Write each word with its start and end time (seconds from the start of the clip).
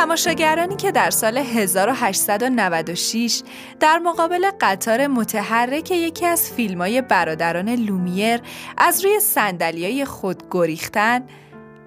تماشاگرانی 0.00 0.76
که 0.76 0.92
در 0.92 1.10
سال 1.10 1.38
1896 1.38 3.42
در 3.80 3.98
مقابل 3.98 4.50
قطار 4.60 5.06
متحرک 5.06 5.90
یکی 5.90 6.26
از 6.26 6.50
فیلمای 6.50 7.02
برادران 7.02 7.68
لومیر 7.68 8.40
از 8.78 9.04
روی 9.04 9.20
سندلیای 9.20 10.04
خود 10.04 10.42
گریختن 10.50 11.26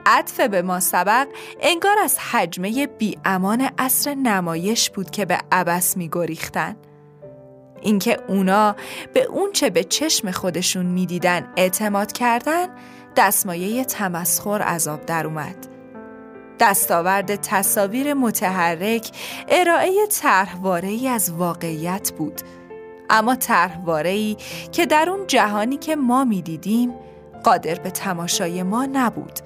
عطف 0.06 0.40
به 0.40 0.62
ما 0.62 0.80
سبق 0.80 1.28
انگار 1.62 2.00
از 2.00 2.20
حجمه 2.20 2.88
بی 2.88 3.18
امان 3.26 3.70
اصر 3.78 4.14
نمایش 4.14 4.90
بود 4.90 5.12
که 5.12 5.26
به 5.26 5.38
عبس 5.52 5.98
می 5.98 6.10
گریختن. 6.12 6.76
اینکه 7.82 8.18
اونا 8.28 8.76
به 9.14 9.24
اون 9.24 9.52
چه 9.52 9.70
به 9.70 9.84
چشم 9.84 10.32
خودشون 10.32 10.86
می‌دیدن 10.86 11.54
اعتماد 11.58 12.12
کردن 12.12 12.68
دستمایه 13.16 13.86
تمسخر 13.86 14.62
عذاب 14.62 15.06
در 15.06 15.28
اومد. 15.28 15.73
دستاورد 16.60 17.36
تصاویر 17.36 18.14
متحرک 18.14 19.12
ارائه 19.50 20.08
طرحواره 20.22 20.90
ای 20.90 21.08
از 21.08 21.32
واقعیت 21.32 22.12
بود 22.12 22.42
اما 23.10 23.36
طرحواره 23.36 24.10
ای 24.10 24.38
که 24.72 24.86
در 24.86 25.10
اون 25.10 25.28
جهانی 25.28 25.78
که 25.78 25.96
ما 25.96 26.24
می‌دیدیم 26.24 26.94
قادر 27.44 27.76
به 27.76 27.92
تماشای 27.92 28.64
ما 28.64 28.86
نبود 28.86 29.40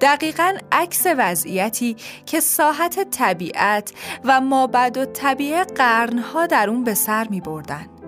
دقیقا 0.00 0.54
عکس 0.72 1.06
وضعیتی 1.18 1.96
که 2.26 2.40
ساحت 2.40 3.10
طبیعت 3.10 3.92
و 4.24 4.40
مابد 4.40 4.98
و 4.98 5.04
طبیعه 5.04 5.64
قرنها 5.64 6.46
در 6.46 6.70
اون 6.70 6.84
به 6.84 6.94
سر 6.94 7.28
می 7.28 7.40
بردن. 7.40 7.99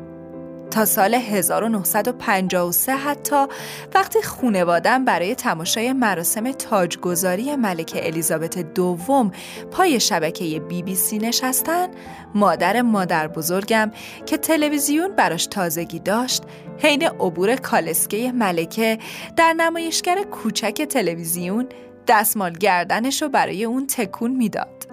تا 0.72 0.84
سال 0.84 1.14
1953 1.14 2.96
حتی 2.96 3.46
وقتی 3.94 4.22
خونوادم 4.22 5.04
برای 5.04 5.34
تماشای 5.34 5.92
مراسم 5.92 6.52
تاجگذاری 6.52 7.56
ملکه 7.56 8.06
الیزابت 8.06 8.58
دوم 8.58 9.30
پای 9.70 10.00
شبکه 10.00 10.60
بی 10.60 10.82
بی 10.82 10.94
سی 10.94 11.18
نشستن 11.18 11.88
مادر 12.34 12.82
مادر 12.82 13.28
بزرگم 13.28 13.90
که 14.26 14.36
تلویزیون 14.36 15.16
براش 15.16 15.46
تازگی 15.46 15.98
داشت 15.98 16.42
حین 16.78 17.02
عبور 17.02 17.56
کالسکه 17.56 18.32
ملکه 18.32 18.98
در 19.36 19.52
نمایشگر 19.52 20.22
کوچک 20.22 20.82
تلویزیون 20.82 21.68
دستمال 22.06 22.52
گردنش 22.52 23.22
رو 23.22 23.28
برای 23.28 23.64
اون 23.64 23.86
تکون 23.86 24.30
می‌داد. 24.30 24.91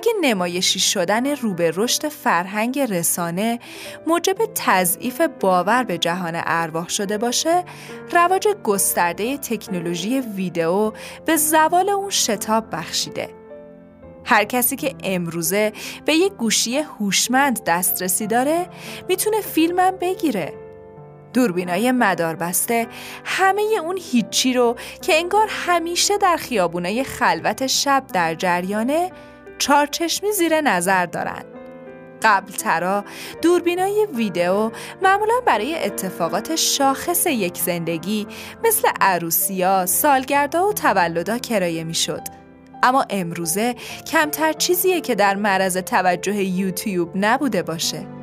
اگه 0.00 0.12
نمایشی 0.20 0.78
شدن 0.78 1.36
رو 1.36 1.54
به 1.54 1.72
رشد 1.76 2.08
فرهنگ 2.08 2.78
رسانه 2.78 3.58
موجب 4.06 4.36
تضعیف 4.54 5.20
باور 5.40 5.84
به 5.84 5.98
جهان 5.98 6.42
ارواح 6.46 6.88
شده 6.88 7.18
باشه 7.18 7.64
رواج 8.12 8.48
گسترده 8.64 9.38
تکنولوژی 9.38 10.20
ویدئو 10.20 10.92
به 11.26 11.36
زوال 11.36 11.88
اون 11.88 12.10
شتاب 12.10 12.64
بخشیده. 12.72 13.28
هر 14.24 14.44
کسی 14.44 14.76
که 14.76 14.94
امروزه 15.04 15.72
به 16.04 16.14
یک 16.14 16.32
گوشی 16.32 16.78
هوشمند 16.78 17.64
دسترسی 17.64 18.26
داره 18.26 18.66
می‌تونه 19.08 19.40
فیلمم 19.40 19.96
بگیره. 20.00 20.52
دوربینای 21.34 21.92
مداربسته 21.92 22.86
همه 23.24 23.62
اون 23.82 23.98
هیچی 24.12 24.54
رو 24.54 24.76
که 25.02 25.14
انگار 25.14 25.46
همیشه 25.50 26.18
در 26.18 26.36
خیابونای 26.36 27.04
خلوت 27.04 27.66
شب 27.66 28.04
در 28.12 28.34
جریانه 28.34 29.10
چارچشمی 29.60 30.32
زیر 30.32 30.60
نظر 30.60 31.06
دارن 31.06 31.44
قبل 32.22 32.52
ترا 32.52 33.04
دوربینای 33.42 34.06
ویدئو 34.14 34.70
معمولا 35.02 35.34
برای 35.46 35.84
اتفاقات 35.84 36.56
شاخص 36.56 37.26
یک 37.26 37.58
زندگی 37.58 38.26
مثل 38.64 38.88
عروسیا، 39.00 39.86
سالگردا 39.86 40.68
و 40.68 40.72
تولدا 40.72 41.38
کرایه 41.38 41.84
می‌شد. 41.84 42.22
اما 42.82 43.04
امروزه 43.10 43.74
کمتر 44.06 44.52
چیزیه 44.52 45.00
که 45.00 45.14
در 45.14 45.34
معرض 45.34 45.76
توجه 45.76 46.36
یوتیوب 46.36 47.10
نبوده 47.14 47.62
باشه. 47.62 48.19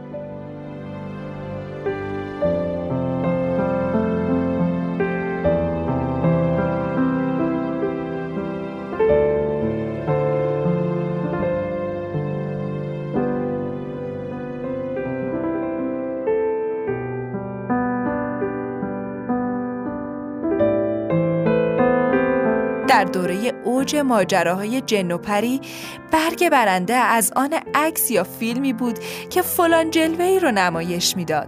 در 22.88 23.04
دوره 23.04 23.54
اوج 23.64 23.96
ماجراهای 23.96 24.82
جن 24.82 25.12
و 25.12 25.18
پری 25.18 25.62
برگ 26.12 26.50
برنده 26.50 26.94
از 26.94 27.32
آن 27.36 27.54
عکس 27.76 28.12
یا 28.12 28.24
فیلمی 28.24 28.74
بود 28.74 29.00
که 29.30 29.42
فلان 29.42 29.92
جلوه 29.92 30.40
رو 30.42 30.52
نمایش 30.52 31.18
می‌داد. 31.18 31.48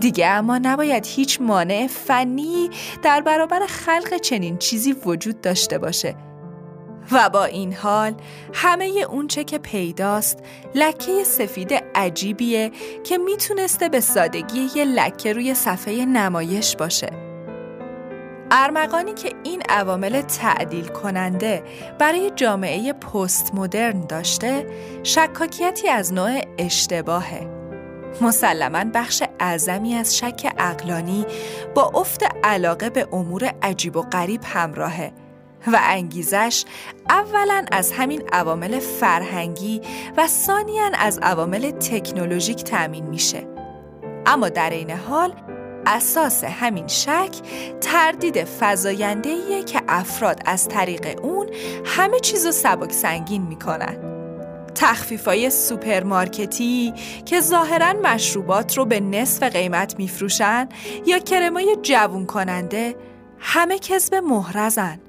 دیگه 0.00 0.26
اما 0.26 0.58
نباید 0.58 1.06
هیچ 1.06 1.40
مانع 1.40 1.86
فنی 1.86 2.70
در 3.02 3.20
برابر 3.20 3.60
خلق 3.66 4.16
چنین 4.16 4.58
چیزی 4.58 4.92
وجود 4.92 5.40
داشته 5.40 5.78
باشه 5.78 6.14
و 7.12 7.28
با 7.28 7.44
این 7.44 7.72
حال 7.72 8.14
همه 8.54 8.84
اونچه 9.10 9.44
که 9.44 9.58
پیداست 9.58 10.38
لکه 10.74 11.24
سفید 11.24 11.72
عجیبیه 11.94 12.70
که 13.04 13.18
می‌تونسته 13.18 13.88
به 13.88 14.00
سادگی 14.00 14.68
یه 14.74 14.84
لکه 14.84 15.32
روی 15.32 15.54
صفحه 15.54 16.04
نمایش 16.04 16.76
باشه 16.76 17.25
ارمغانی 18.50 19.14
که 19.14 19.32
این 19.44 19.62
عوامل 19.68 20.22
تعدیل 20.22 20.86
کننده 20.86 21.62
برای 21.98 22.32
جامعه 22.36 22.92
پست 22.92 23.54
مدرن 23.54 24.00
داشته 24.00 24.66
شکاکیتی 25.02 25.88
از 25.88 26.12
نوع 26.12 26.40
اشتباهه. 26.58 27.50
مسلما 28.20 28.84
بخش 28.94 29.22
اعظمی 29.40 29.94
از 29.94 30.16
شک 30.16 30.52
اقلانی 30.58 31.26
با 31.74 31.92
افت 31.94 32.22
علاقه 32.44 32.90
به 32.90 33.08
امور 33.12 33.52
عجیب 33.62 33.96
و 33.96 34.02
غریب 34.02 34.40
همراهه 34.44 35.12
و 35.66 35.80
انگیزش 35.82 36.64
اولا 37.10 37.64
از 37.72 37.92
همین 37.92 38.22
عوامل 38.32 38.78
فرهنگی 38.78 39.80
و 40.16 40.26
ثانیا 40.26 40.90
از 40.98 41.18
عوامل 41.22 41.70
تکنولوژیک 41.70 42.64
تأمین 42.64 43.06
میشه. 43.06 43.46
اما 44.26 44.48
در 44.48 44.70
این 44.70 44.90
حال 44.90 45.34
اساس 45.86 46.44
همین 46.44 46.86
شک 46.86 47.30
تردید 47.80 48.44
فزاینده‌ایه 48.44 49.62
که 49.62 49.82
افراد 49.88 50.42
از 50.44 50.68
طریق 50.68 51.24
اون 51.24 51.46
همه 51.84 52.20
چیزو 52.20 52.52
سبک 52.52 52.92
سنگین 52.92 53.42
می‌کنن 53.42 53.96
تخفیفای 54.74 55.50
سوپرمارکتی 55.50 56.94
که 57.24 57.40
ظاهرا 57.40 57.92
مشروبات 57.92 58.78
رو 58.78 58.84
به 58.84 59.00
نصف 59.00 59.42
قیمت 59.42 59.98
میفروشن 59.98 60.68
یا 61.06 61.18
کرمای 61.18 61.76
جوون 61.82 62.26
کننده 62.26 62.96
همه 63.38 63.78
کذب 63.78 64.14
محضن 64.14 65.00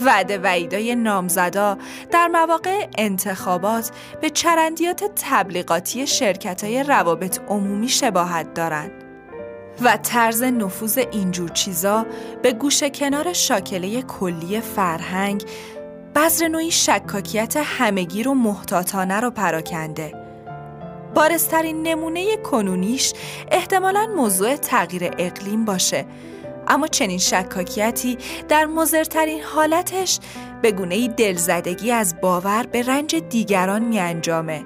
وعده 0.00 0.38
وعیدای 0.38 0.94
نامزدا 0.94 1.78
در 2.10 2.28
مواقع 2.28 2.86
انتخابات 2.98 3.90
به 4.20 4.30
چرندیات 4.30 5.10
تبلیغاتی 5.16 6.06
شرکت 6.06 6.64
های 6.64 6.82
روابط 6.82 7.40
عمومی 7.48 7.88
شباهت 7.88 8.54
دارند. 8.54 9.09
و 9.82 9.96
طرز 9.96 10.42
نفوذ 10.42 10.98
اینجور 11.12 11.48
چیزا 11.48 12.06
به 12.42 12.52
گوشه 12.52 12.90
کنار 12.90 13.32
شاکله 13.32 14.02
کلی 14.02 14.60
فرهنگ 14.60 15.44
بذر 16.14 16.48
نوعی 16.48 16.70
شکاکیت 16.70 17.56
همگیر 17.56 18.28
و 18.28 18.34
محتاطانه 18.34 19.20
رو 19.20 19.30
پراکنده 19.30 20.12
بارسترین 21.14 21.82
نمونه 21.82 22.36
کنونیش 22.36 23.12
احتمالا 23.50 24.06
موضوع 24.16 24.56
تغییر 24.56 25.10
اقلیم 25.18 25.64
باشه 25.64 26.06
اما 26.68 26.86
چنین 26.86 27.18
شکاکیتی 27.18 28.18
در 28.48 28.66
مزرترین 28.66 29.42
حالتش 29.42 30.18
به 30.62 30.72
گونه 30.72 31.08
دلزدگی 31.08 31.92
از 31.92 32.20
باور 32.20 32.66
به 32.72 32.82
رنج 32.82 33.16
دیگران 33.16 33.82
می 33.82 34.00
انجامه. 34.00 34.64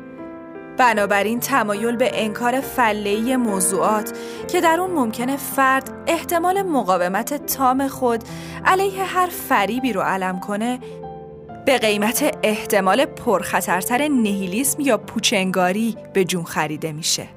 بنابراین 0.78 1.40
تمایل 1.40 1.96
به 1.96 2.10
انکار 2.14 2.60
فلهی 2.60 3.36
موضوعات 3.36 4.18
که 4.48 4.60
در 4.60 4.80
اون 4.80 4.90
ممکنه 4.90 5.36
فرد 5.36 5.90
احتمال 6.06 6.62
مقاومت 6.62 7.46
تام 7.46 7.88
خود 7.88 8.24
علیه 8.64 9.04
هر 9.04 9.26
فریبی 9.26 9.92
رو 9.92 10.00
علم 10.00 10.40
کنه 10.40 10.78
به 11.66 11.78
قیمت 11.78 12.38
احتمال 12.42 13.04
پرخطرتر 13.04 14.08
نهیلیسم 14.08 14.80
یا 14.80 14.98
پوچنگاری 14.98 15.96
به 16.12 16.24
جون 16.24 16.44
خریده 16.44 16.92
میشه. 16.92 17.33